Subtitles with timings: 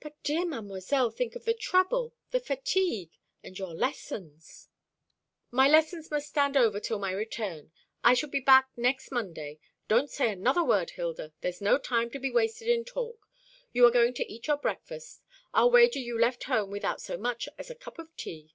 [0.00, 3.12] "But, dear Mademoiselle, think of the trouble, the fatigue
[3.42, 4.68] and your lessons."
[5.50, 7.72] "My lessons must stand over till my return.
[8.04, 9.58] I shall be back next Monday.
[9.88, 11.32] Don't say another word, Hilda.
[11.40, 13.26] There's no time to be wasted in talk.
[13.72, 15.22] You are going to eat your breakfast.
[15.54, 18.52] I'll wager you left home without so much as a cup of tea."